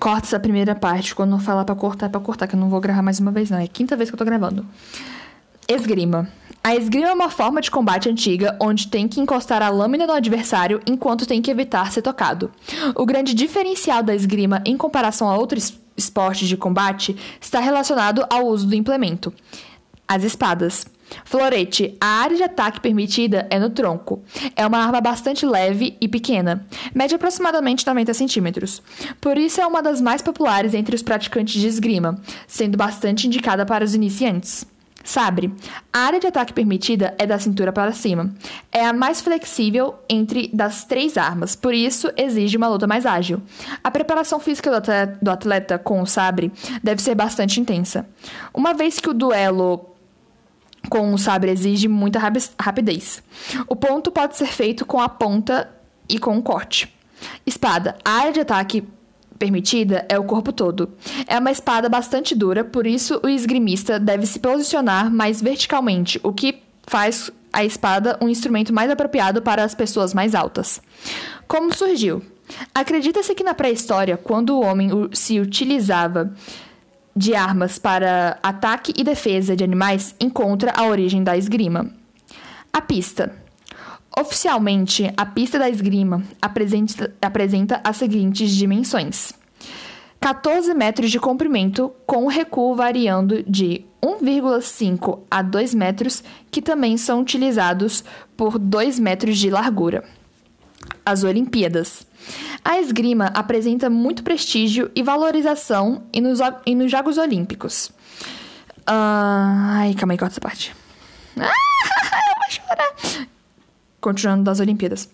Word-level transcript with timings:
Corta 0.00 0.26
essa 0.26 0.40
primeira 0.40 0.74
parte. 0.74 1.14
Quando 1.14 1.36
eu 1.36 1.38
falar 1.38 1.64
pra 1.64 1.74
cortar, 1.74 2.06
é 2.06 2.08
pra 2.08 2.20
cortar, 2.20 2.48
que 2.48 2.54
eu 2.54 2.58
não 2.58 2.70
vou 2.70 2.80
gravar 2.80 3.02
mais 3.02 3.20
uma 3.20 3.30
vez, 3.30 3.50
não. 3.50 3.58
É 3.58 3.64
a 3.64 3.68
quinta 3.68 3.94
vez 3.96 4.08
que 4.08 4.14
eu 4.14 4.18
tô 4.18 4.24
gravando. 4.24 4.66
Esgrima. 5.68 6.26
A 6.64 6.74
esgrima 6.74 7.08
é 7.08 7.12
uma 7.12 7.30
forma 7.30 7.60
de 7.60 7.70
combate 7.70 8.08
antiga 8.08 8.56
onde 8.60 8.88
tem 8.88 9.06
que 9.06 9.20
encostar 9.20 9.62
a 9.62 9.68
lâmina 9.68 10.06
no 10.06 10.12
adversário 10.12 10.80
enquanto 10.86 11.26
tem 11.26 11.40
que 11.40 11.50
evitar 11.50 11.92
ser 11.92 12.02
tocado. 12.02 12.50
O 12.94 13.06
grande 13.06 13.34
diferencial 13.34 14.02
da 14.02 14.14
esgrima 14.14 14.62
em 14.64 14.76
comparação 14.76 15.28
a 15.28 15.36
outros 15.36 15.78
esportes 15.96 16.48
de 16.48 16.56
combate 16.56 17.16
está 17.40 17.60
relacionado 17.60 18.26
ao 18.30 18.46
uso 18.46 18.66
do 18.66 18.74
implemento. 18.74 19.32
As 20.08 20.24
espadas. 20.24 20.86
Florete. 21.24 21.96
A 22.00 22.06
área 22.22 22.36
de 22.36 22.42
ataque 22.42 22.80
permitida 22.80 23.46
é 23.50 23.58
no 23.58 23.70
tronco. 23.70 24.22
É 24.56 24.66
uma 24.66 24.78
arma 24.78 25.00
bastante 25.00 25.46
leve 25.46 25.96
e 26.00 26.08
pequena, 26.08 26.66
mede 26.94 27.14
aproximadamente 27.14 27.86
90 27.86 28.14
centímetros. 28.14 28.82
Por 29.20 29.38
isso 29.38 29.60
é 29.60 29.66
uma 29.66 29.82
das 29.82 30.00
mais 30.00 30.22
populares 30.22 30.74
entre 30.74 30.94
os 30.94 31.02
praticantes 31.02 31.60
de 31.60 31.66
esgrima, 31.66 32.20
sendo 32.46 32.76
bastante 32.76 33.26
indicada 33.26 33.64
para 33.66 33.84
os 33.84 33.94
iniciantes. 33.94 34.66
Sabre. 35.02 35.52
A 35.92 36.00
área 36.00 36.20
de 36.20 36.26
ataque 36.26 36.52
permitida 36.52 37.14
é 37.18 37.26
da 37.26 37.38
cintura 37.38 37.72
para 37.72 37.92
cima. 37.92 38.32
É 38.70 38.84
a 38.84 38.92
mais 38.92 39.20
flexível 39.20 39.94
entre 40.08 40.48
das 40.52 40.84
três 40.84 41.16
armas, 41.16 41.56
por 41.56 41.74
isso 41.74 42.10
exige 42.16 42.56
uma 42.56 42.68
luta 42.68 42.86
mais 42.86 43.06
ágil. 43.06 43.40
A 43.82 43.90
preparação 43.90 44.38
física 44.38 44.70
do 44.70 44.76
atleta, 44.76 45.18
do 45.20 45.30
atleta 45.30 45.78
com 45.78 46.02
o 46.02 46.06
sabre 46.06 46.52
deve 46.82 47.00
ser 47.00 47.14
bastante 47.14 47.60
intensa. 47.60 48.06
Uma 48.52 48.74
vez 48.74 49.00
que 49.00 49.08
o 49.08 49.14
duelo 49.14 49.86
com 50.90 51.14
o 51.14 51.18
sabre 51.18 51.52
exige 51.52 51.86
muita 51.88 52.18
rapidez. 52.18 53.22
O 53.68 53.76
ponto 53.76 54.10
pode 54.10 54.36
ser 54.36 54.48
feito 54.48 54.84
com 54.84 55.00
a 55.00 55.08
ponta 55.08 55.70
e 56.08 56.18
com 56.18 56.36
o 56.36 56.42
corte. 56.42 56.92
Espada. 57.46 57.96
A 58.04 58.10
área 58.10 58.32
de 58.32 58.40
ataque 58.40 58.84
permitida 59.38 60.04
é 60.08 60.18
o 60.18 60.24
corpo 60.24 60.52
todo. 60.52 60.90
É 61.26 61.38
uma 61.38 61.52
espada 61.52 61.88
bastante 61.88 62.34
dura, 62.34 62.64
por 62.64 62.86
isso 62.86 63.20
o 63.22 63.28
esgrimista 63.28 63.98
deve 63.98 64.26
se 64.26 64.38
posicionar 64.38 65.10
mais 65.10 65.40
verticalmente, 65.40 66.20
o 66.22 66.32
que 66.32 66.62
faz 66.86 67.30
a 67.52 67.64
espada 67.64 68.18
um 68.20 68.28
instrumento 68.28 68.72
mais 68.72 68.90
apropriado 68.90 69.40
para 69.40 69.64
as 69.64 69.74
pessoas 69.74 70.12
mais 70.12 70.34
altas. 70.34 70.82
Como 71.46 71.72
surgiu? 71.74 72.22
Acredita-se 72.74 73.34
que 73.34 73.44
na 73.44 73.54
pré-história, 73.54 74.16
quando 74.16 74.56
o 74.56 74.62
homem 74.62 74.90
se 75.12 75.38
utilizava 75.38 76.34
de 77.14 77.34
armas 77.34 77.78
para 77.78 78.38
ataque 78.42 78.92
e 78.96 79.04
defesa 79.04 79.56
de 79.56 79.64
animais, 79.64 80.14
encontra 80.20 80.72
a 80.74 80.84
origem 80.86 81.22
da 81.22 81.36
esgrima. 81.36 81.90
A 82.72 82.80
pista. 82.80 83.34
Oficialmente, 84.16 85.12
a 85.16 85.24
pista 85.24 85.58
da 85.58 85.68
esgrima 85.68 86.22
apresenta, 86.42 87.14
apresenta 87.22 87.80
as 87.84 87.96
seguintes 87.96 88.54
dimensões: 88.54 89.32
14 90.20 90.74
metros 90.74 91.10
de 91.10 91.20
comprimento, 91.20 91.92
com 92.06 92.26
recuo 92.26 92.74
variando 92.74 93.42
de 93.44 93.84
1,5 94.02 95.20
a 95.30 95.42
2 95.42 95.74
metros, 95.74 96.24
que 96.50 96.60
também 96.60 96.96
são 96.96 97.20
utilizados 97.20 98.04
por 98.36 98.58
2 98.58 98.98
metros 98.98 99.38
de 99.38 99.50
largura. 99.50 100.04
As 101.04 101.24
Olimpíadas. 101.24 102.06
A 102.64 102.78
esgrima 102.78 103.26
apresenta 103.26 103.88
muito 103.88 104.22
prestígio 104.22 104.90
e 104.94 105.02
valorização 105.02 106.02
e 106.12 106.20
nos, 106.20 106.40
e 106.66 106.74
nos 106.74 106.90
Jogos 106.90 107.18
Olímpicos. 107.18 107.90
Uh, 108.80 108.92
ai, 109.76 109.94
calma 109.94 110.14
aí, 110.14 110.18
corta 110.18 110.34
essa 110.34 110.40
parte. 110.40 110.74
Ah, 112.12 112.20
eu 112.28 112.34
vou 112.36 112.50
chorar. 112.50 113.28
Continuando 114.00 114.44
das 114.44 114.60
Olimpíadas. 114.60 115.08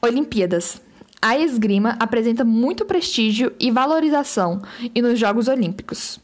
Olimpíadas. 0.00 0.80
A 1.20 1.36
esgrima 1.38 1.96
apresenta 1.98 2.44
muito 2.44 2.84
prestígio 2.84 3.52
e 3.58 3.70
valorização 3.70 4.62
e 4.94 5.02
nos 5.02 5.18
Jogos 5.18 5.48
Olímpicos. 5.48 6.20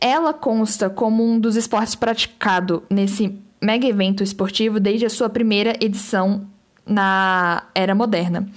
Ela 0.00 0.32
consta 0.32 0.88
como 0.88 1.24
um 1.24 1.40
dos 1.40 1.56
esportes 1.56 1.94
praticado 1.94 2.84
nesse 2.88 3.36
mega 3.60 3.86
evento 3.86 4.22
esportivo 4.22 4.78
desde 4.78 5.06
a 5.06 5.10
sua 5.10 5.28
primeira 5.28 5.74
edição 5.80 6.46
na 6.86 7.64
Era 7.74 7.94
Moderna, 7.94 8.48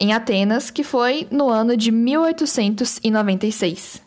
em 0.00 0.12
Atenas, 0.12 0.70
que 0.70 0.82
foi 0.82 1.28
no 1.30 1.48
ano 1.48 1.76
de 1.76 1.92
1896. 1.92 4.02